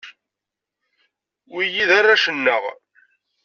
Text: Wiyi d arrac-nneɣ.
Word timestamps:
Wiyi 1.53 1.83
d 1.89 1.91
arrac-nneɣ. 1.97 2.63